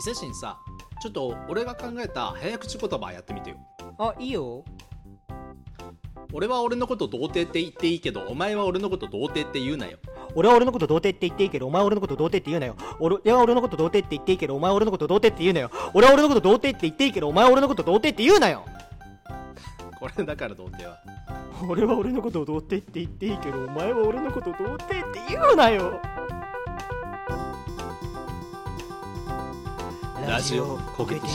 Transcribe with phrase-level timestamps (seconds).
[0.00, 0.56] 伊勢神さ
[1.02, 3.56] ちょっと俺が考えた早口言葉やってみてよ。
[3.98, 4.64] あいいよ。
[6.32, 9.98] 俺は俺のこと童貞って言っていいけどお前は俺のこと童貞って言うなよ。
[10.34, 12.74] 俺は俺のこと童貞って言っていいけどお前は俺のこと童貞って言うなよ。
[13.12, 15.70] 俺は俺のこと童貞って言っていいけどお前は俺のこと童貞って言うなよ。
[15.92, 18.64] 俺は俺のこと童貞って言っていいけどお前は俺のこと童貞って言うなよ。
[19.98, 20.98] これだから童貞は。
[21.68, 26.00] 俺は俺のことを童貞って言っていいけどお前は俺のことを童貞って言うなよ
[30.30, 31.34] ラジオコケティッシ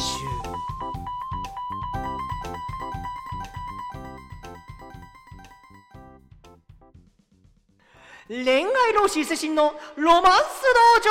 [8.30, 10.64] ュ恋愛老子伊勢神のロマンス
[11.04, 11.10] 道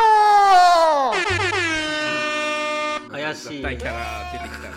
[3.11, 3.13] 場。
[3.13, 3.61] 怪しい。
[3.61, 4.77] キャラ出てきたな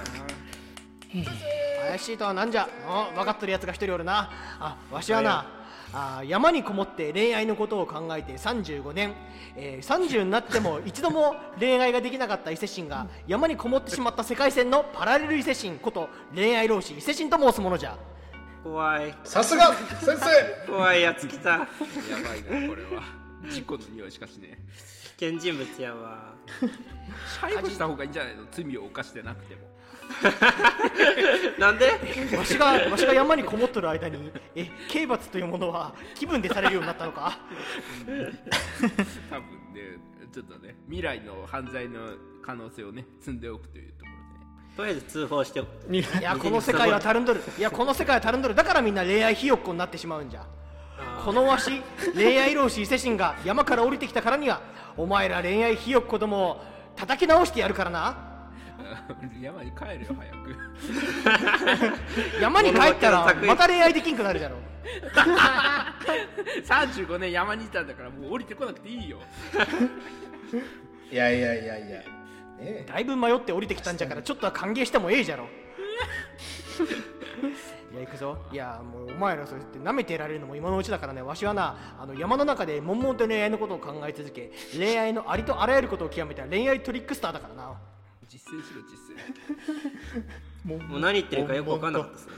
[1.87, 2.67] 怪しいとはなんじゃ。
[2.85, 4.29] あ分かってるやつが一人おるな。
[4.59, 5.56] あわしはな
[5.93, 9.13] あ山にこもって恋愛のことを考えて35年、
[9.55, 17.97] えー、30になっても一度も恋愛ができなかった伊勢神が山にこもってしまった世界線のパラレル伊勢神こと恋愛老子伊勢神と申すものじゃ。
[18.63, 19.15] 怖い。
[19.23, 20.71] さすが先生。
[20.71, 21.49] 怖いやつ来た。
[21.51, 23.03] やばいなこれは。
[23.49, 24.57] 事故の匂いしかしね
[25.17, 26.33] 危険人物やわ。
[27.41, 28.43] 逮捕した方がいいんじゃないの？
[28.51, 29.61] 罪を犯してなくても
[31.59, 31.91] なんで？
[32.37, 37.37] わしがわしが山にこもっとる間にえ刑罰というものは気分でされるようになったのか？
[38.05, 39.97] 多分ね
[40.33, 41.99] ちょっとね未来の犯罪の
[42.41, 44.11] 可能性をね積んでおくというとこ
[44.77, 47.41] とりあえず通報しておくいや この世界はたるんどる。
[47.57, 48.55] いやこの世界はたるんどる。
[48.55, 50.45] だからみんな恋愛ひよっこになってしまうんじゃ。
[51.23, 51.81] このわし
[52.15, 54.61] 恋愛老子伊勢神が山から降りてきたからには
[54.95, 56.63] お前ら恋愛ひよっこどもを
[56.95, 58.09] 叩き直してやるからな。
[58.09, 58.26] ろで
[59.41, 60.55] 山に帰るよ早く。
[62.41, 64.57] 山に帰ったらまた恋愛できんくなるじゃろ。
[66.63, 69.19] 35年山にいたんだからもう降りてこなくていいよ。
[71.11, 72.01] いやいやいやいや。
[72.59, 75.47] ねだいぶ迷って降りてきたんじゃからちょっとは歓迎してもええじゃろ。
[77.91, 78.37] いや行くぞ。
[78.51, 81.21] いやもうお前らそうやって舐めてられるのも今のうちだからね。
[81.21, 87.73] わしはなあの山の中で悶々と恋愛のことを考え続け恋愛のありとあらゆることを極めた恋愛トリックスターだからな
[88.27, 89.15] 実践しろ実
[90.65, 90.89] 践。
[90.89, 92.33] もう何言ってるかよく分かんなかったっすね。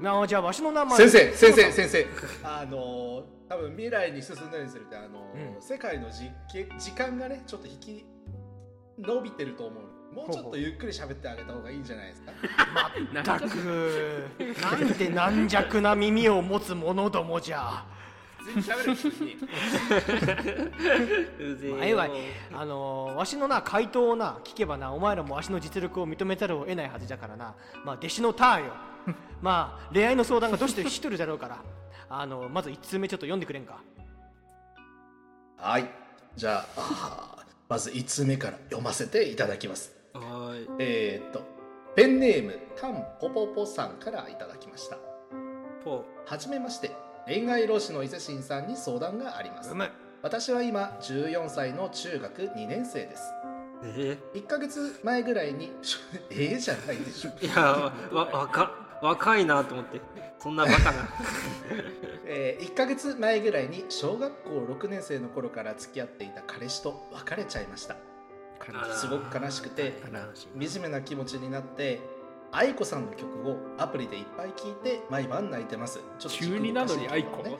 [0.00, 1.08] まあじゃあわしの名前。
[1.08, 2.06] 先生先生先生。
[2.42, 5.62] あの多分未来に進んだりするってあの、うん。
[5.62, 6.30] 世界の時
[6.78, 8.06] 時間がねちょっと引き
[8.98, 9.84] 伸びてると思う。
[10.14, 12.32] もうちょっとゆっくり喋ってあげた方がいいんじゃないですか。
[13.24, 14.26] たく。
[14.60, 17.84] なんて軟弱な耳を持つ者どもじゃ。
[17.96, 18.01] 普
[18.44, 19.36] 通に喋る人にね
[21.52, 21.76] うぜえよ。
[21.76, 22.08] 前は
[22.54, 27.54] あのーわしのな回答をな聞けばなお前らもわしの実力を認めざるを得ないはずだからな。
[27.84, 28.72] まあ弟子のターよ。
[29.42, 31.58] まあ恋愛の相談がどうしてしとるじゃろうから。
[32.08, 33.80] あのまず1通目ちょっと読んでくれんか。
[35.56, 35.88] はい。
[36.36, 39.94] じゃああーまず1通目から読ませていただきます。
[40.12, 40.68] はーい。
[40.78, 41.42] えー、っと
[41.94, 44.96] ペンネームタンポポポさんからいただきました。
[45.84, 46.04] ポ。
[46.26, 46.90] はじめまして
[47.26, 49.74] 恋愛老子の伊勢神さんに相談があります。
[50.22, 53.22] 私は今14歳の中学2年生です。
[53.84, 55.72] え1ヶ月前ぐらいに
[56.30, 57.30] ええじゃないでしょ。
[57.30, 58.70] ー、いやわ若
[59.02, 60.00] 若いなと思って。
[60.38, 61.08] そんなバカな。
[62.26, 67.96] えー1ヶ月前ぐらいに小学校6年生の頃から付き合っていた彼氏と別れちゃいました。
[68.94, 69.94] すごく悲しくて
[70.56, 72.00] 惨めな気持ちになって
[72.54, 76.00] 愛子さんの曲をアプリでいっぱい聴いて毎晩泣いてます。
[76.18, 77.56] ちょっと急になのに愛子ね。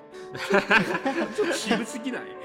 [1.35, 2.23] ちょっと 渋すぎない？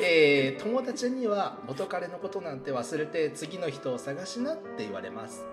[0.00, 5.44] えー友達には元彼のことなんて忘れて次の人を探しなって言われます。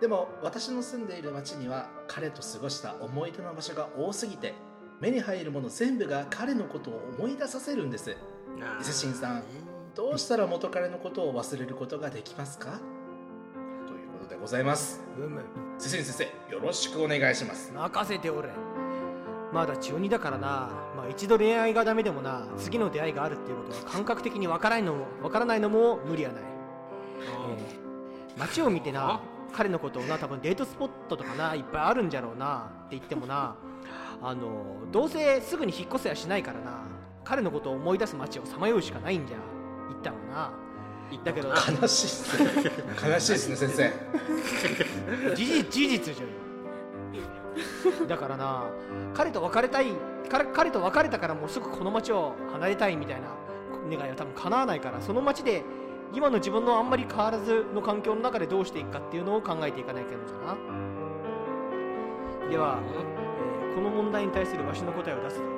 [0.00, 4.52] でも私の住んでいる町には彼と過ごした思い出の場所が多すぎて
[5.00, 8.10] 目に入るもの全部が彼のことを思い出させるんです。
[8.80, 9.42] 伊勢神さん
[9.94, 12.78] どうしたら元彼のことを忘れることができますか？
[14.24, 15.00] ことでございます。
[15.18, 15.42] うむ
[15.78, 17.72] 先生先生よろしくお願いします。
[17.72, 18.48] 任せておれ。
[19.52, 20.48] まだ中2だからな、
[20.96, 28.38] まあ、一度恋愛がダメでもな次の出会いがあるっていうことは感覚的にわからないのもわからないのも無理はない、えー。
[28.40, 29.20] 街を見てな
[29.52, 33.54] 彼のことをな多分デートスポットとかないっぱいあるんじゃろうなって言ってもな
[34.20, 36.82] あのどうせすぐに引っ越せやしないからな
[37.22, 39.36] 彼のことを思い出す街をさまようしかないんじゃ
[39.88, 40.63] 一旦はな
[41.24, 41.48] だけど。
[41.48, 41.54] 悲
[41.88, 42.50] しいっすね。
[43.08, 43.92] 悲しいですね先生。
[45.34, 46.30] 事実事実じゃよ
[48.08, 48.64] だからな
[49.14, 49.86] 彼と別れたい
[50.28, 53.28] 彼彼と別れたからもうすぐこの町を離れたいみたいな
[53.96, 55.62] 願いは多分叶わないからその町で
[56.12, 60.36] 今の自分のあんまり変わらずの環境の中でどうしていくかっていうのを考えていかないといけないんじゃ
[62.44, 62.50] な。
[62.50, 63.24] では、えー
[63.74, 65.48] この問題に対するわしの答えを出すぞは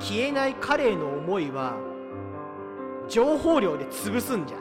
[0.00, 0.02] い。
[0.02, 1.74] 消えない彼への思いは
[3.08, 4.56] 情報量で潰すんじゃ。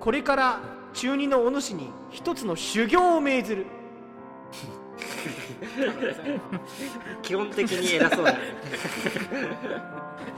[0.00, 0.60] これから
[0.92, 3.66] 中二のお主に一つの修行を命ずる。
[7.22, 8.38] 基本的に偉そうだね。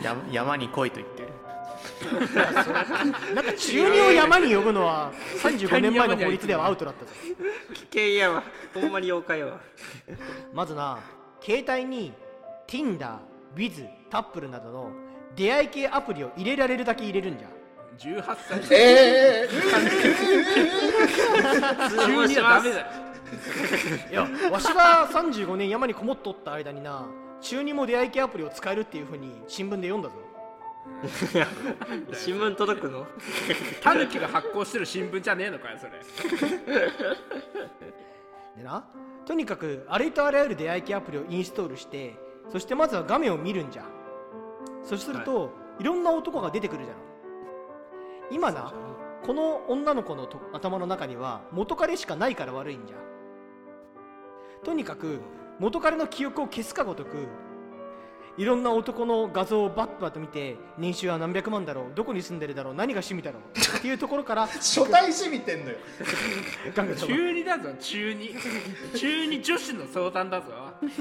[0.03, 1.29] や山に来いと言ってる。
[3.35, 5.13] なんか中二を山に呼ぶのは
[5.43, 7.13] 35年前の法律ではアウトだったぞ。
[7.75, 8.43] 危険やわ。
[8.75, 9.61] ほんまに妖怪やわ。
[10.53, 10.99] まずな
[11.41, 12.13] 携帯に
[12.67, 13.19] Tinder、
[13.55, 14.91] Wiz、タップルなどの
[15.39, 17.49] 出会い系アプリを入れられるだけ入れるんじゃ。
[17.99, 19.61] 18歳え通
[21.97, 22.41] 中報しますに。
[22.41, 22.87] はダメだよ
[24.11, 27.07] いやわしが35年山にこもっとった間にな。
[27.41, 30.15] 中二も出会い系アプリを使えるっていうふうに新聞で読んだぞ。
[32.15, 33.07] 新聞届くの？
[33.81, 35.93] タヌキが発行してる新聞じゃねえのかよそれ。
[38.57, 38.85] でな
[39.25, 42.17] とにかくありとあらゆる出会い系アプリをインストールして
[42.51, 43.85] そしてまずは画面を見るんじゃ
[44.89, 47.01] そうすると、い、ろんな男が出てくるじゃろ
[48.31, 48.73] 今な
[49.23, 52.97] この女の子のと頭の中には元彼しかないから悪いんじゃ
[54.65, 55.21] とにかく
[55.59, 57.27] 元彼の記憶を消すかごとく
[58.39, 63.43] いろんな男の画像をバッバッと見て年収は何百万だろうどこに住んでるだろう何が趣味だろう
[63.79, 65.77] っていうところからー、 初対視見てんのよ。
[66.75, 66.83] 中
[67.13, 70.47] 2だぞ中2中2女子の相談だぞ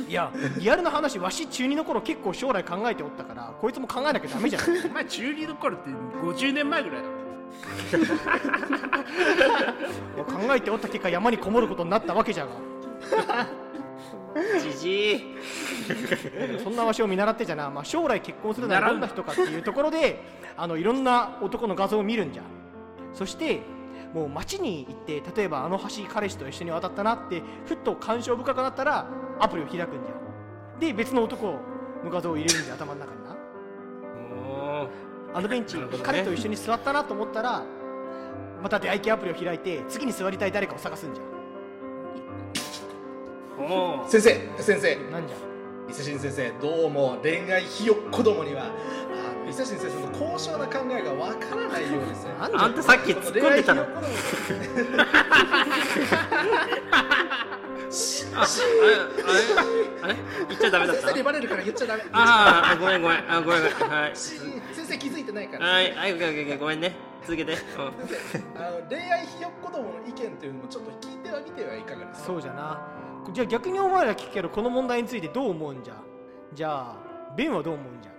[0.08, 4.64] いやリアルな話わし中二の頃結構将来考えておったからこいつも考えなきゃダメじゃん。
[4.64, 7.18] お前中2の頃って50年前ぐらいだろ。
[10.26, 12.52] 考えておった結果山にこもることになったわけじゃが。
[14.62, 15.24] じじい
[16.64, 20.22] そんなわしを見習ってじゃな、まあ、将来結婚するならどんな人かっていうところで
[20.56, 22.44] あのいろんな男の画像を見るんじゃ。
[23.14, 23.62] そして
[24.14, 29.08] もう街に行って例えばあの橋彼氏と一緒に渡ったなってふっと感傷深くなったら
[29.40, 30.14] アプリを開くんじゃ。
[30.80, 31.48] で別の男
[32.04, 33.36] の画像を入れるんじゃ頭の中にな。
[35.34, 35.84] あのベンチ、ね。
[36.04, 37.64] 彼と一緒に座ったなと思ったら
[38.62, 41.24] また出会い系アプリを開いて次に座りたい誰かを探すんじゃ。
[43.60, 44.96] おー先生先生。
[45.12, 45.38] なんじゃ。
[45.90, 48.72] 伊勢神先生どうも恋愛ひよっこどもには
[49.50, 53.86] 伊勢神先生の高尚な考えがわからないようですなんじゃあんたさっき突っ込んでたの
[58.38, 58.94] ああしあれ？
[60.04, 60.16] あれ？
[60.50, 64.40] 言っちゃダメだった生にバレるから言っちゃダメああごめんごめんあごめんごめんはい先
[64.86, 66.14] 生気づいてないからはいはい
[66.58, 66.94] ごめんね
[67.24, 67.58] 続けてうん
[68.62, 72.80] あの恋愛ひよっ子どもの意見というのもちょっと聞いてはみてはいかがですかそうじゃな
[73.34, 75.96] じゃあ逆にお前ら聞くけどこの問題についてどう思うんじゃ
[76.54, 76.96] じゃあ
[77.36, 78.12] ベンはどう思うんじゃ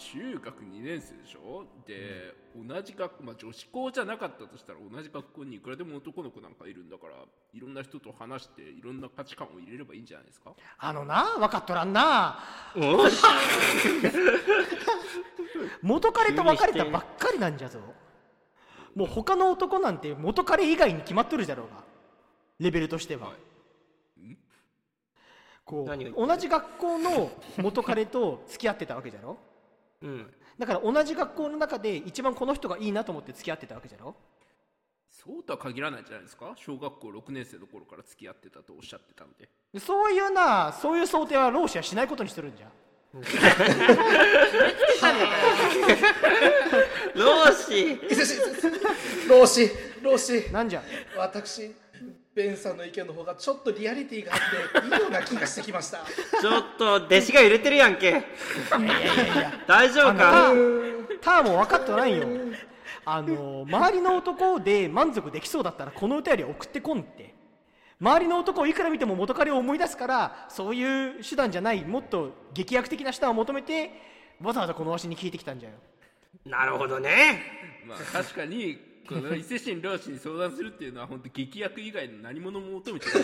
[0.00, 1.66] 中学2年生でしょ？
[1.86, 7.12] で、同じ学まあ女子校じゃなかったとしたら同じ学校にいくらでも男の子なんかいるんだから
[7.52, 10.52] いろんな人と話していろんな価値観を入れればいいんじゃないですか？
[10.78, 12.38] あのな分かっとらんな。
[15.82, 17.78] 元彼と別れたばっかりなんじゃぞ。
[18.94, 21.84] もう他の男なんて元彼以外に決まっとるじゃろうが。
[22.58, 23.36] レベルとしては、はい。
[25.64, 29.38] こう同じ学校の元彼と付き合ってたわけじゃろ？
[30.02, 30.34] うん。
[30.58, 34.14] だから同じ学校の中で一番この人がいいなと思って付き合ってたわけじゃろ？
[35.10, 36.52] そうとは限らないんじゃないですか。
[36.56, 39.48] 小学校6年生の頃から付き合ってたとおっしゃってたんで。
[39.72, 42.66] でそういうなそういう想定は老子はしないことにしてるんじゃ？
[47.14, 47.98] 老子
[49.28, 49.70] 老子
[50.02, 50.82] 老子なんじゃ？
[51.18, 51.74] 私
[52.34, 54.36] ベンさんの意見の方がちょっとリアリティがあ
[54.78, 55.98] っていいような気がしてきました。
[56.40, 58.08] ちょっと弟子が揺れてるやんけ。
[58.08, 59.52] いやいやいや。
[59.66, 60.56] 大丈夫あかの
[61.20, 62.26] ターンも分かっとないよ。
[63.04, 67.34] あの周りの男で満足できそうだったらこの歌より送ってこんって。
[68.00, 71.84] 周りの男をいくら見ても元彼を思い出すからそういう手段じゃない。
[71.84, 73.90] もっと劇薬的な手段を求めて
[74.40, 75.74] わざわざこのわしに聞いてきたんじゃよ。
[76.46, 77.42] なるほどね。
[77.86, 78.78] まあ確かに
[79.10, 83.22] この伊勢神老子に相談するっていうのは本当劇薬以外の何者も求めてない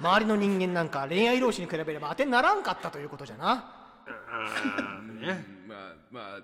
[0.00, 3.74] 周りの人間なんか恋愛浪士に比べれば当てにならんかったということじゃな。
[4.06, 5.78] あーねまあ
[6.10, 6.40] まあ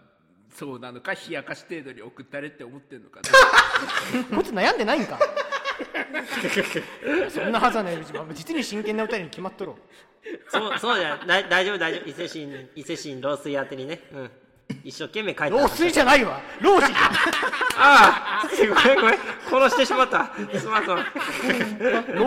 [0.55, 3.21] そうなのか冷やかし程度に送ったれって思ってんのか
[4.35, 5.19] こいつ悩んでないんか。
[7.31, 7.99] そんなはずはない。
[8.35, 9.79] 実に真剣な歌に決まっとろ。
[10.49, 12.09] そうそうじゃ大丈夫大丈夫。
[12.09, 14.03] 伊勢神伊勢神老衰宛てにね。
[14.13, 14.31] うん
[14.85, 16.41] 一生懸命書いて老衰じゃないわ。
[16.61, 16.85] 老子
[17.77, 19.19] ああごめんごめん。
[19.49, 20.31] 殺してしまった。
[20.59, 20.85] すまん。
[20.85, 21.03] そん老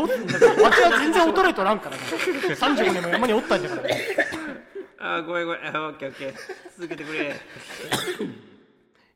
[0.06, 4.01] 衰は全然衰えとらんからな35年も山におったんじゃからね。
[5.00, 5.75] あーごめんごめん。
[5.75, 6.34] あオッケーオッケー。
[6.75, 7.36] 続けてくれ。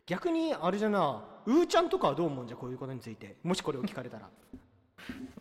[0.05, 1.23] 逆にあれじゃな。
[1.45, 3.37] うーちゃんとかはどう思うんじゃこういうことについて。
[3.43, 4.29] もしこれを聞かれたら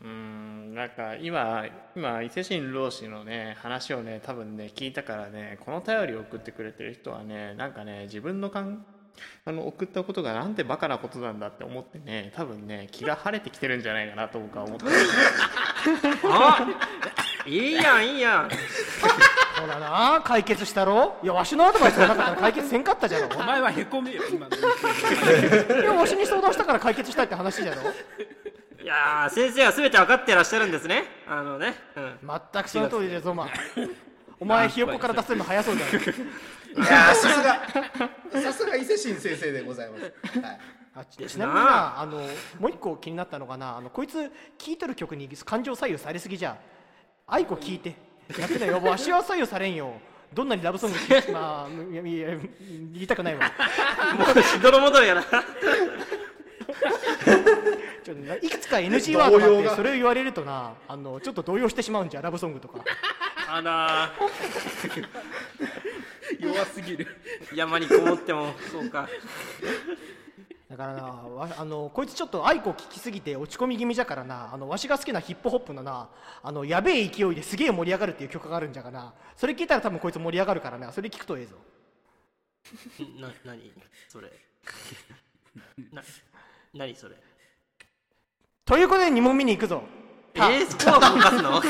[0.02, 1.64] うーんなんか今
[1.96, 8.84] 今伊勢神老師のね話をね多分ね聞いたからねこの便りを送ってくれてる人はねなんかね自分のかん
[9.44, 14.86] あの送ったことがなんてバカなことなんだって思ってね多分ね気が晴れてきてるんじゃないかなと僕は思って
[16.24, 16.66] あ
[17.46, 18.48] いいやんいいやん。
[19.60, 21.18] ほらな解決したろ？
[21.22, 23.28] いやわしのアドバイスがなかったら解決せんかったじゃろ？
[23.36, 24.56] お前はへこめよ今の。
[24.56, 27.82] いやわしに相談したから解決したいって話じゃろ？
[28.82, 31.04] いやー先生は全て分かってらっしゃるんですね。
[31.28, 31.74] あのね。
[31.96, 32.18] うん。
[32.52, 33.50] 全くその通りだぞお前
[34.40, 35.92] お前ひよっこから出せるの早そうじゃんい
[36.86, 37.42] やーさす
[38.32, 38.42] が。
[38.42, 40.12] さすが伊勢神先生でございます、はい、
[40.94, 42.18] あちちなみになあの
[42.58, 46.56] もう一個気になったのがなあのこいつ聴いとる曲に感情左右されすぎじゃ。
[47.26, 47.96] 愛子聞いて。
[48.38, 48.80] やってないよ。
[48.82, 49.92] わしは左右されんよ。
[50.32, 52.38] どんなにラブソング聴いまあいやいや
[52.92, 53.50] 言いたくないわ。
[54.16, 55.24] もうしどろもどろやな
[58.02, 62.84] ちょっとないくつか NG ワードがあってそれを言われるとなあのちょっと動揺してしまうんじゃラブソングとか。
[63.48, 64.12] あら
[66.38, 67.06] 弱すぎる。
[67.52, 69.08] ー山にこもってもそうか。
[70.70, 76.08] だからなわあのこいつちょっと愛子聞きすぎて落ち込み気味じゃからなあのわしが好きなヒップホップのな
[76.44, 81.56] あのやべえ勢いですげえ盛り上がるっていう曲があるんじゃがなそれ聞いたら多分こいつ盛り上がるからなそれ聞くとええぞ。
[83.18, 83.72] な 何？
[84.08, 84.30] それ。
[85.92, 86.02] な
[86.72, 87.16] 何それ？
[88.70, 89.82] ということで2問目に行くぞ
[90.32, 91.62] えー、スコア動かすのはい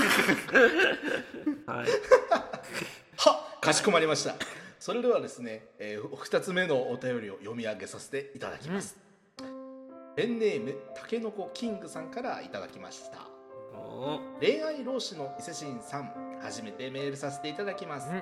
[3.16, 4.34] はかしこまりました
[4.78, 8.98] それではですね、えー、2つ目のお便りを読み上げさせていただきます、
[10.14, 13.20] ペンネームたけのこキングさんからいただきました。
[13.74, 14.20] お。
[14.38, 18.16] 恋愛老子の伊勢神さん初めてメールさせていただきます、うん。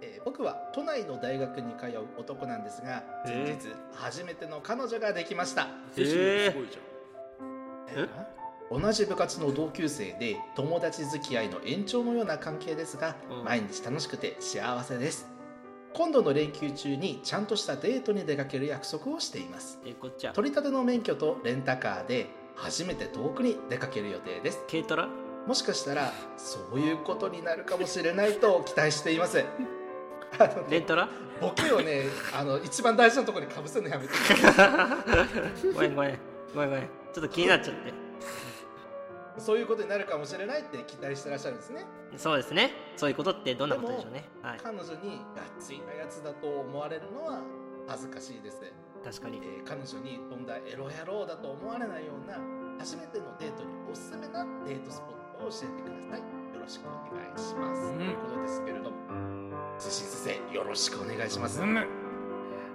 [0.00, 5.66] えー僕は都内の大学に通う男なんですが先日初めての彼女ができました。
[5.96, 6.91] 精神力すごいじゃん、
[8.70, 13.44] 同じ部活の同級生で友達付き合いの延長のような関係ですが、うん。
[13.44, 15.28] 毎日楽しくて幸せです。
[15.92, 19.78] 今度の連休中にちゃんとしたデートに出かける約束をしています。
[19.84, 20.32] えこっちは？
[20.32, 24.60] 取り立ての免許とレンタカーで初めて遠くに出かける予定です。
[24.70, 25.08] 軽トラ？
[25.46, 29.44] もしかしたらそういうことになるかもしれないと期待しています。
[30.38, 31.10] あのレントラ？
[31.42, 34.14] ボケをねあの一番大事なところにかぶせるのやめて
[35.74, 36.18] ごめんごめん。
[36.54, 37.92] ごめんごめんちょっと気になっちゃって。
[39.38, 41.86] そういうことになるかもしれないって期待してらっしゃるんですね。
[42.16, 42.70] そうですね。
[42.96, 44.28] そういうことってどんなことでしょうね。
[44.42, 44.58] はい。
[44.62, 47.40] 彼女にがっついたやつだと思われるのは
[47.88, 48.60] 恥ずかしいです、
[49.02, 49.38] 確かに。
[49.38, 52.38] えー彼女にとんだエロ野郎だと思われないような
[52.78, 56.20] 初めてのデートにおすすめなデートスポットを教えてください。
[56.20, 57.98] よろしくお願いします、うん。
[57.98, 58.96] ということですけれども。
[59.80, 61.60] 寿司先生よろしくお願いします、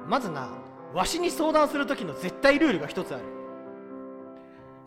[0.07, 0.49] まずな
[0.93, 3.23] わしに相談する時の絶対ルールが一つある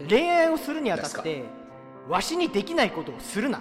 [0.08, 1.44] 恋愛をするにあたって
[2.08, 3.60] わしにできないことをするな。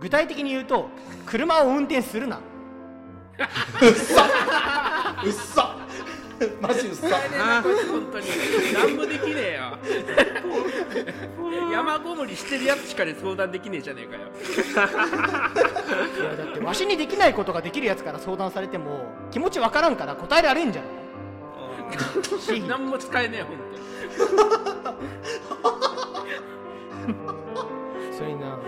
[0.00, 0.88] 具体的に言うと
[1.24, 2.40] 車を運転するな。
[3.38, 5.76] うっさ
[6.60, 7.08] マジうっさ
[7.38, 8.26] あこいつ本当に。
[8.74, 9.78] 何もできねえよ。
[11.72, 14.22] 山ごもりしてるやつしかで相談できねえじゃねえかよ。
[16.20, 23.56] いやだってわしにできないことができるやつから相談されても気持ちわからんから答えられんじゃ ないし何も使えねえ本
[28.16, 28.62] それになこ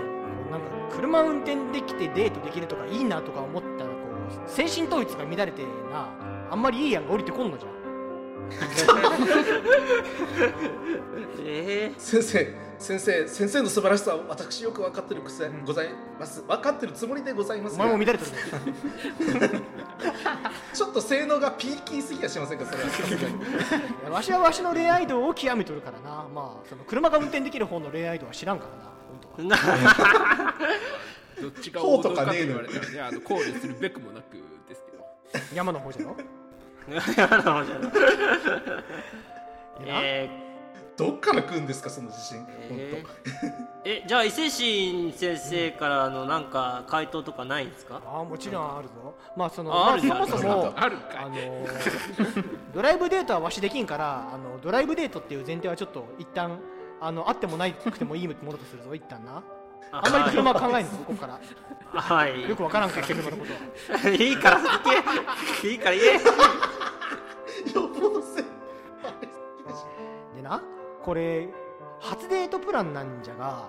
[0.49, 3.97] うなんか車運転できてデートできるとかいいなとか思ったらこ
[4.47, 5.63] う精神統一が乱れて
[5.93, 6.09] な
[6.51, 7.73] あんまりいいやんが降りてこんのじゃん。
[11.45, 15.89] え先生先生先生の素晴らしさは私よく分かってるくせござい
[16.21, 16.43] ます。
[16.43, 18.31] 分かってるつもりでございますおが前も乱れてる。
[18.31, 18.37] ぞ
[20.75, 24.11] ちょっと性能がピーキーすぎやしませんかそれは。
[24.13, 26.27] わしはわしの恋愛度を極めとるからな。
[26.33, 28.91] まあその車が運転できる方の恋愛度は知らんからな
[29.37, 30.55] 本当は。
[31.41, 34.37] どっちがこうと王道かとかねえの言われたらねあの考慮するべくもなく
[34.69, 35.05] ですけど。
[35.55, 36.17] 山の方じゃろ？
[37.17, 37.93] やだもんじゃない。
[39.85, 39.95] いや。
[39.95, 40.46] なえ
[40.97, 42.69] どっから来るんですかその自信、ー。
[42.69, 48.01] 本 えーえじゃあ伊勢神先生からのなんか回答とかないんですか？
[48.05, 49.15] ああもちろんあるぞ。
[49.37, 51.17] まあそのまあ、そもそもあるかい。
[51.19, 56.59] あのードライブデートはわしできんからあのドライブデートっていう前提はちょっと一旦
[57.01, 59.43] あのあってもないくてもいいものとするぞ一旦な。
[59.93, 61.39] あんまり車は考えんぞ ここから。
[62.01, 62.49] はい。
[62.49, 64.09] よくわからんから車のこと。
[64.09, 65.69] は いいから聞け。
[65.69, 66.21] いいから言え。
[67.73, 68.36] 当予防線でな
[71.07, 71.49] これ
[72.01, 73.69] 初デートプランなんじゃが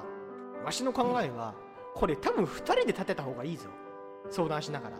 [0.65, 1.53] わしの考えは
[1.93, 3.69] これ多分2人で立てた方がいいぞ。
[4.29, 4.97] 相談しながら。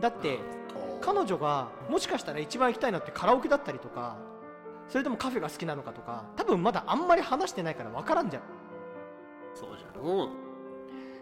[0.00, 0.38] だって
[1.00, 4.16] 彼女がもしかしたら一番行きたいのってカラオケだったりとか
[4.88, 8.42] それともカフェが好きなのかとか多分まだあんまり話してないから分からんじゃん。
[9.54, 10.28] そうじゃろ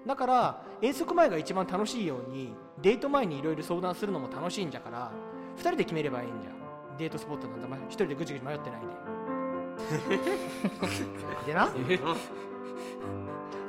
[0.04, 0.09] う。
[0.09, 5.11] だから遠足前が一番楽しいようにデート前にいろいろ相談するのも楽しいんじゃから
[5.57, 6.59] 2人で決めればいいんじゃん。
[6.99, 8.87] デートスポットなんだ1人でぐちぐち迷ってないで
[11.47, 11.68] でな。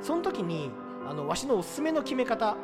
[0.02, 0.70] その時に
[1.08, 2.56] あのわしのおすすめの決め方。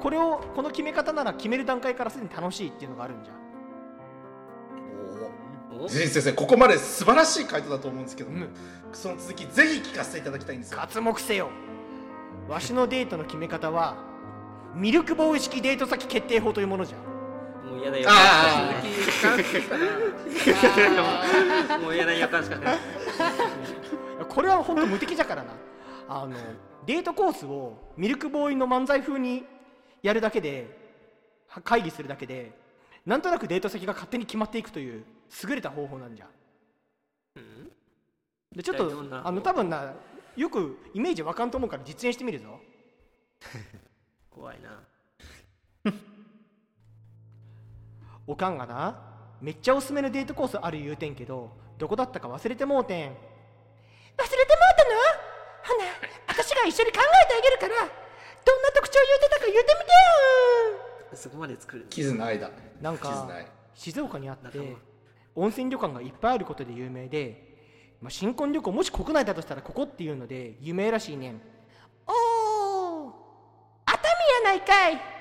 [0.00, 3.32] これをこの決め方なら決める段階からすでに楽しいっていうのがあるんじゃ。
[3.32, 8.48] んお先生ここまで素晴らしい回答だと思うんですけども、うん
[8.92, 10.78] その続きぜひ聞かせていただきたいんですよ。
[10.78, 11.50] 刮目せよ。
[12.48, 13.96] わしのデートの決め方は
[14.74, 17.13] ミルクボーイ式デート先決定法というものじゃ
[17.64, 18.82] もう嫌な予あ
[19.22, 19.86] 感しかな
[21.78, 21.80] い。
[21.80, 22.78] もう嫌な予感しかない。
[24.28, 25.54] これは本当無敵じゃからな。
[26.08, 26.36] あの
[26.86, 29.44] デートコースをミルクボーイの漫才風に
[30.02, 30.68] やるだけで
[31.48, 32.52] は会議するだけで
[33.06, 35.04] なんとなくデート先が勝手に決まっていくという
[35.48, 36.26] 優れた方法なんじゃ。
[38.54, 38.92] でちょっと
[39.24, 39.94] あの多分な
[40.36, 42.60] よくイメージわかんと思うから実演してみるぞ。
[44.30, 45.92] 怖いな
[48.26, 49.00] おかんがな
[49.40, 53.08] めっちゃおすすめのデートコースある言うてんけどどこだったか忘れてもうてん。
[53.08, 53.18] 忘れてもう
[54.76, 54.90] たの？
[55.64, 55.84] ほな
[56.28, 57.74] 私が一緒に考えてあげるから
[58.44, 59.90] どんな特徴言うてたか言うてみて
[61.10, 61.16] よ。
[61.16, 62.50] そこまで作る傷ないだ。
[62.80, 63.46] なんか傷ない。
[63.74, 64.76] 静岡にあって
[65.34, 71.40] 温泉旅館がいっぱいあることで有名で、まあ、新婚旅行もし国内だとしたらここっていうので有名らしいねん。
[72.06, 73.12] おー
[73.86, 75.13] 熱海やないかい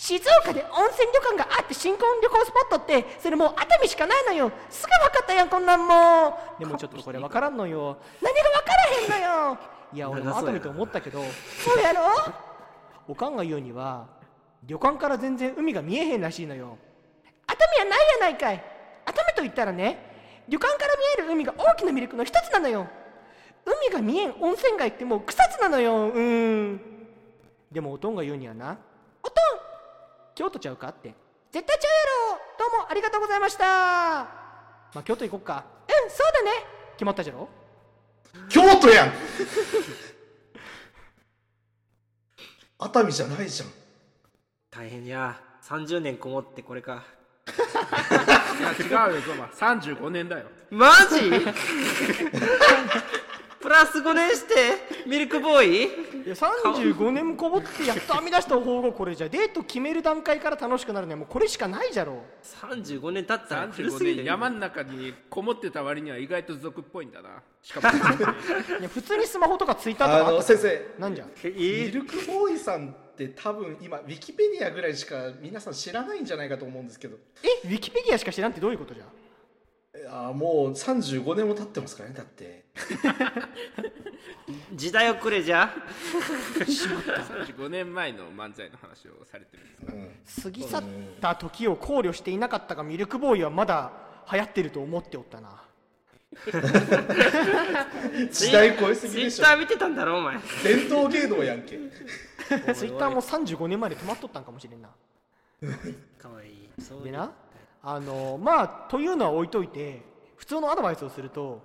[0.00, 4.52] 静岡で温泉旅館があって新婚旅行スポットってそれもう熱海しかないのよ。
[4.70, 6.60] すぐ分かったやんこんなんもう。
[6.60, 7.98] でもちょっとこれ分からんのよ。
[8.22, 8.74] 何が分か
[9.10, 9.58] らへんのよ。
[9.92, 11.20] いや俺も熱海と思ったけど。
[11.64, 12.02] そうやろ？
[13.08, 14.06] おかんが言うには
[14.62, 16.78] 旅館から全然海が見えへんらしいのよ。
[17.48, 18.64] 熱海はないやないかい。
[19.04, 19.98] 熱海と言ったらね
[20.46, 22.86] 旅館から見える海が大きな魅力の一つなのよ。
[23.64, 26.06] 海が見えん温泉街ってもう草津なのよ。
[26.06, 26.80] うーん。
[27.72, 28.78] でもおとんが言うにはな
[30.38, 31.12] 京都ちゃうかって。
[31.50, 32.42] 絶対ちゃうやろ。
[32.70, 33.64] どうもありがとうございました。
[33.64, 34.28] ま
[34.94, 35.64] あ京都行こっか。
[35.88, 36.50] うんそうだね。
[36.92, 37.48] 決まったじゃろ？
[38.48, 39.12] 京都やん。
[42.78, 43.68] 熱海じゃないじゃん。
[44.70, 45.40] 大変や。
[45.64, 47.02] 30年こもってこれか。
[47.48, 47.50] い
[48.62, 48.70] や
[49.08, 49.46] 違うよゾマ。
[49.46, 50.44] 35年だよ。
[50.70, 51.30] マジ？
[53.60, 54.54] プラス5年して
[55.04, 55.64] ミルクボー
[56.06, 56.07] イ？
[56.28, 62.22] いや35年こぼってやっと編み出した方がこれじゃデート決める段階から楽しくなるにはもうこれしかないじゃろ。
[62.60, 67.42] 35年経ったら古す35ぎる年山の中にこもってた割には意外と族っぽいんだな。
[67.62, 67.88] しかも。
[68.78, 70.86] いや普通にスマホとかツイッターとかああったの先生。
[70.98, 71.26] なんじゃ？
[71.44, 77.16] ミルクボーイさんって多分今ウィキペディアぐらいしか皆さん知らないんじゃないかと思うんですけど。
[77.42, 79.04] えウィキペディアしか知らんってどういうことじゃ？
[80.10, 82.64] あもう35年も経ってますからねだって。
[84.74, 85.70] 時代遅れじゃ。
[86.58, 90.52] 35年前の漫才の話をされてるんですうん。
[90.52, 90.82] 過ぎ去っ
[91.20, 93.92] た時を考慮していなかったがミルクボーイはまだ
[94.30, 95.62] 流行ってると思っておったな。
[98.30, 99.42] 時代超えすツぎでしょ。
[99.42, 100.36] イッター見てたんだろお前。
[100.62, 101.78] 伝統芸能やんけ。
[102.74, 104.88] ツイッターも35年前で止まっとったんかもしれんな。
[106.18, 106.68] かわいい。
[106.80, 107.04] そう。
[107.04, 107.32] でな
[107.82, 110.02] あのまあというのは置いといて
[110.36, 111.62] 普通のアドバイスをすると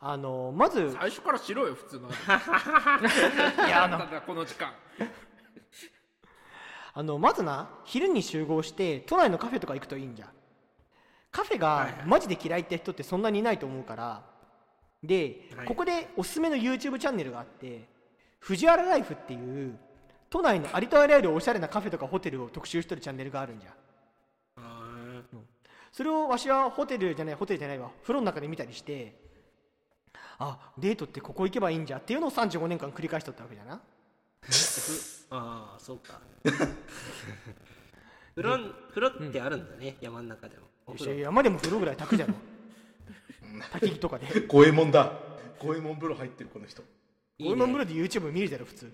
[0.00, 2.08] あのまず最初からしろよ普通の
[3.68, 4.72] いやあのこの時間。
[6.94, 10.26] あのまずな昼に集合して都内のカフェとか行くといいんじゃ。
[11.30, 14.22] カフェがマジで嫌いって人ってそんなにいないと思うから。
[15.02, 15.66] で、はい。
[15.66, 17.88] ここでおすすめの YouTube チャンネルがあって
[18.40, 19.78] 藤原ライフっていう
[20.28, 23.70] 都内のありとあらゆるおしゃれなカフェとかホテルを特集してるチャンネルがあるんじゃ。
[23.70, 23.74] あ
[25.92, 27.90] それをわしはホテルじゃないホテルじゃないわ。
[28.02, 29.14] 風呂の中で見たりして
[30.38, 33.80] あデートってここ行けばいいんじゃっていうのを35年間繰り返しとったわけじゃな。
[34.42, 36.20] ー あーそうか。
[38.34, 40.66] 風呂風呂ってあるんだね、山の中でも。
[40.96, 42.34] 山でも風呂ぐらい炊くじゃろ。
[43.74, 44.26] 焚き木とかで。
[44.48, 45.12] 五右衛門だ。
[45.58, 46.82] 五右衛門風呂入ってるこの人。
[47.38, 47.50] いいね。
[47.50, 48.92] 俺の風呂で YouTube 見るじゃろ普通。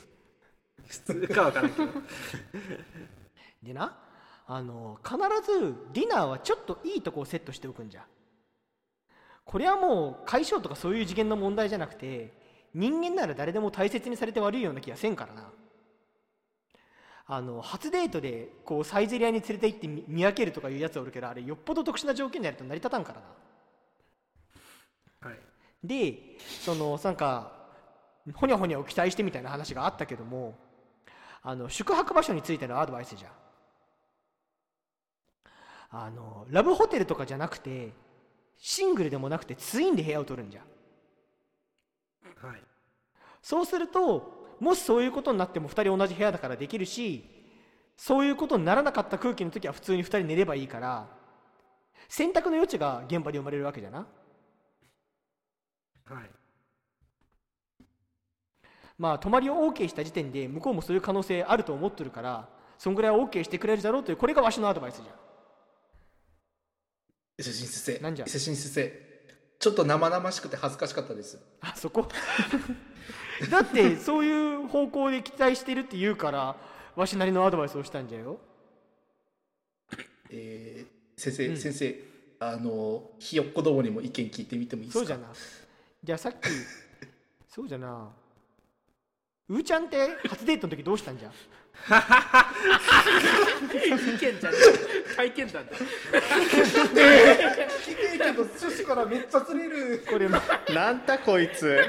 [0.86, 1.92] 普通かわからんけど。
[3.62, 3.96] でな
[4.50, 8.06] あの必ずディナーはちょっといいとこをセットしておくんじゃ。
[9.44, 12.32] これはもう解消とかそういう次元の問題じゃなくて
[12.74, 15.50] 人間なら誰でも大切にされて悪いような気がせんからな。
[17.30, 23.26] あの初デートでこうサイゼリアに連れて行って見見分けるとかいうやつおるけどあれよっぽど特殊な条件でやると成り立たんからな。
[25.28, 25.38] はい。
[25.84, 27.52] でそのなんか
[28.34, 30.56] ほにゃほにゃを期待してみたいな話があったけども
[31.42, 33.32] あの宿泊場所についてのアドバイスじゃん
[35.90, 37.92] あのラブホテルとかじゃなくて
[38.58, 40.62] シングルでもなくてツインで部屋を取るんじゃ。
[42.46, 42.62] はい。
[43.42, 47.24] そうするともしそういうことになっても2人同じ部屋だからできるし
[47.96, 51.06] そういうことにならなかった空気の時は普通に2人寝ればいいから
[52.08, 54.06] 選択の余地が現場で生まれるわけじゃな。
[56.04, 56.30] はい。
[58.98, 65.27] まあ泊まりを OK した時点で向こうもそういう可能性あると思ってるからそんぐらいは OK してくれるだろうというこれがわしのアドバイスじゃん
[67.38, 68.26] 伊勢神先生なんじゃ？
[68.26, 69.08] 伊勢神先生
[69.58, 71.38] ちょっと生々しくて恥ずかしかったです。
[71.60, 72.08] あそこ？
[73.50, 76.56] だってそういう方向で期待してるって言うから
[76.96, 78.40] わしなりのアドバイスをしたんじゃよ。
[80.30, 81.56] えー、先生、うん。
[81.56, 82.04] 先生
[82.40, 85.00] あのひよっこどもにも意見聞いてみてもいいですか？
[85.00, 85.32] そうじゃな。
[86.04, 86.36] じゃあさっき
[87.48, 88.10] そうじゃな
[89.50, 89.96] うーちゃんって
[90.28, 91.30] 初デートの時どうしたんじゃ？
[93.78, 94.56] 意見じゃね
[95.12, 95.80] え体験談だ聞
[97.96, 101.06] けけど趣旨からめっちゃずれるこれなん。
[101.06, 101.82] だこいつ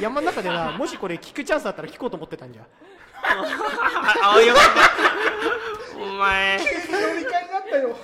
[0.00, 2.66] 山の中でなもしこれ聞くチャンスあったら聞こうと思ってたんじゃ
[3.22, 4.80] ああよかった
[5.96, 6.58] お前。
[6.58, 6.64] 飲
[7.16, 7.96] み会になったよ。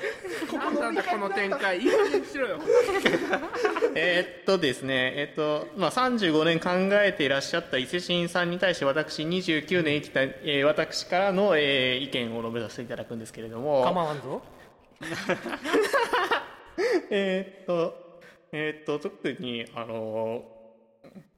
[0.50, 1.81] こなんなんだこの展開。
[1.81, 2.59] いい加減にしろよ。
[3.94, 5.12] えーっとですね。
[5.16, 6.70] えーっとまあ35年考
[7.02, 13.85] えていらっしゃった伊勢神さんに対して私29年生きた、えー私からの、えー意見を述べさせていただくんですけれども。
[13.85, 14.42] 構わんぞ。
[17.11, 17.94] えーっと、
[18.52, 20.44] えーっと、特に、あの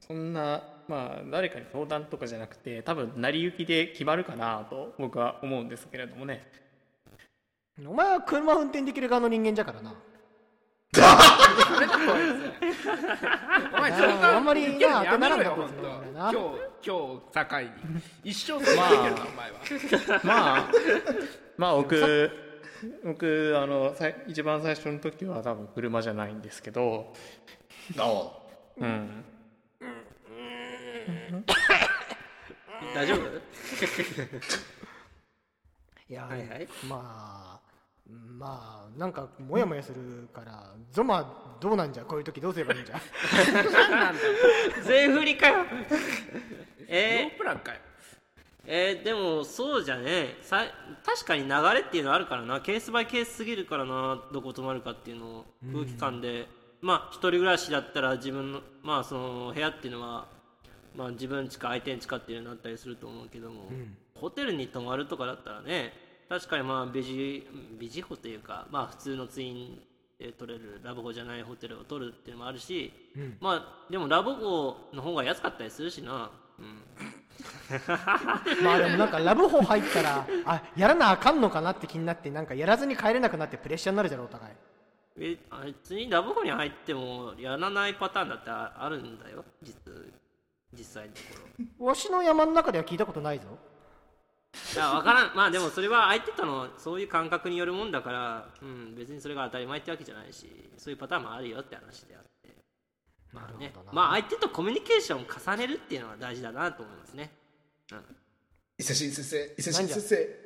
[0.00, 6.46] そんな、まあ、誰かに相談とかじゃなくて、多分成り行きで決まるかなと僕は思うんですけれどもね。
[7.86, 9.94] お前は車運転できる側の人間じゃからな。
[13.76, 15.44] お前それがあんまりな当てならんな。
[15.52, 16.38] 今日
[16.86, 17.70] 今日境に。
[18.22, 19.58] 一生それできるなお前は。
[20.22, 20.68] まあ、
[21.56, 22.30] まあ、僕、
[23.04, 27.12] 僕、あの、さい一番最初の時は多分車じゃないんですけど、
[27.98, 28.30] あ。
[28.76, 29.24] うん。
[32.94, 33.18] 大丈夫？
[36.08, 36.68] いや、はいはい。
[36.88, 37.60] まあ
[38.06, 42.04] まあなんかモヤモヤするからゾマどうなんじゃ？
[42.04, 43.00] こういう時どうすればいいんじゃ？
[44.84, 45.64] 全振りかよ。
[45.64, 45.64] ノ
[46.86, 47.78] えープランかよ。
[47.78, 47.80] ー、
[48.66, 50.36] えー、でもそうじゃね。
[50.42, 50.64] さ
[51.04, 52.60] 確かに流れっていうのはあるからな。
[52.60, 54.22] ケースバイケースすぎるからな。
[54.32, 56.46] どこ泊まるかっていうのを空気感で。
[56.82, 60.28] まあ一人暮らしだったら自分のまあその部屋っていうのは
[60.96, 63.68] まあ自分ちか相手んちかっていうのになったりすると思うけども、
[64.14, 65.92] ホテルに泊まるとかだったらね
[66.28, 67.46] 確かにまあビジ
[67.78, 69.82] ビジホというかまあ普通のツイン
[70.18, 72.92] で取れるラブホじゃないホテルを取るっていうのもあるし、
[73.40, 76.82] まあでもラブホの方が安かったりするしな、うん、
[78.64, 84.54] まあでもなんかラブホ入ったらあやらなあかんのかなって気になってなんかやらずに帰れなくなってプレッシャーになるじゃろお互い。
[85.16, 89.92] えあ別にラブホに入ってもやらないパターンだってああるんだよ実
[90.76, 91.48] 実際のとこ
[91.80, 91.86] ろ。
[91.86, 93.44] わしの山の中では聞いたことないぞ。
[94.74, 95.36] いや分からん。
[95.36, 102.54] まあでもそれは相手とのそういう感覚によるもんだから、うん、別にそれが当たり前ってわけじゃないしそういうパターンもあるよって話であって。
[103.32, 107.32] なるほどねな、まあ相手とコミュニケーションを重ねるっていうのは大事だなと思いますね、
[107.90, 107.98] うん、
[108.78, 110.44] 伊勢神先生伊勢神先生。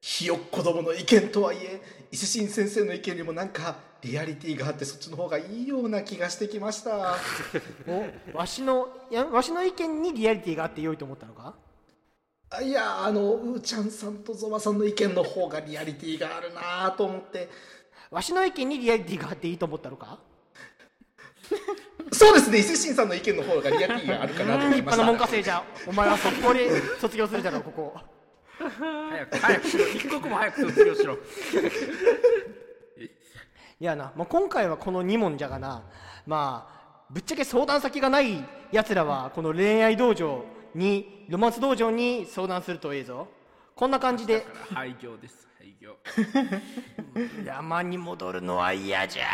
[0.00, 7.16] ひよっこどもの意見とはいえ伊勢神先生の意見にもなんかリアリティがあってそっちの方がいいような気がしてきました。
[8.34, 11.54] おわしのいやわしの意見にリアリティがあって良いと思ったのか？
[12.50, 17.48] あいやあのうーちゃんさんとゾマさんの意見の方がリアリティがあるなと思って。
[18.10, 20.18] わしの意見にリアリティがあっていいと思ったのか？
[22.12, 22.58] そうですね。
[22.58, 27.94] 伊勢神さんの意見の方がリアリティがあるかなと思い立派なました文科生じゃんお前は速攻で卒業するだろうここ。
[28.58, 31.18] 早く早くしろ一刻も早く卒業しろ
[33.82, 35.82] いやな、まあ、今回はこの2問じゃがな
[36.24, 43.26] まあぶっちゃけ相談先がないやつらはこの恋愛道場にロマンス道場に相談するとええぞ。
[43.74, 44.36] こんな感じで。
[44.36, 45.48] だから廃業です。
[45.58, 45.96] 廃業。
[47.44, 49.24] 山に戻るのは嫌じゃ。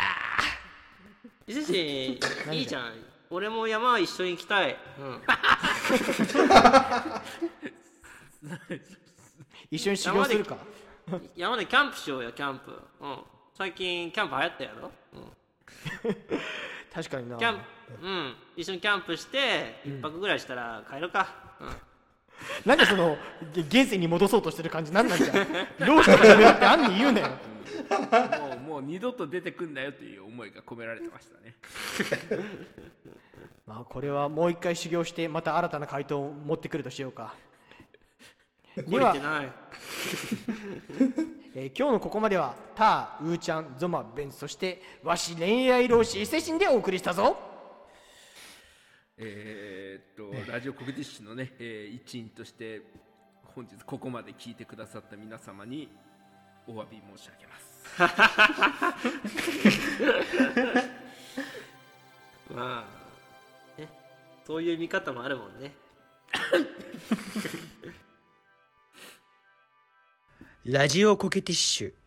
[1.46, 2.94] 伊勢神いいじゃん。
[3.28, 5.20] 俺も山は一緒に行きたい、うん、
[9.70, 10.56] 一緒に修行するか？
[11.36, 13.18] 山でキャンプしようよキャンプ、うん、
[13.58, 16.16] 最近キャンプ流行ったやろ、うん、
[16.94, 17.36] 確かにな。
[17.38, 18.34] キャンプうん。
[18.56, 21.68] 一緒にキャンプして一泊ぐらいしたら帰ろうか、うん。
[22.64, 23.18] なんでその
[23.52, 25.34] げ現世に戻そうとしてる感じなんなんじゃ
[25.84, 27.30] 老子がやめろってあんに言うなよ。
[28.38, 31.56] もうもう二度と出てくんなよという思いが込められてましたね。
[33.66, 37.34] まあこれはもう一回修行してまた新たな回答を持ってくるとしようか
[38.82, 39.52] 懲りてない。
[41.54, 47.36] えー今日のここまではターウーちゃんゾマベンそしてわし恋愛老子伊勢神でお送りしたぞ。
[49.16, 50.14] えーっ
[50.46, 52.82] と、ラジオコグディッシュのね、えー一員として
[53.42, 55.88] 本日ここまで聞いてくださった皆様に
[56.68, 57.68] お詫び申し上げます。
[62.54, 62.88] まあ
[63.80, 63.88] ね。
[64.46, 65.72] そういう見方もあるもんね
[70.70, 71.97] ラジオコケティッシュ。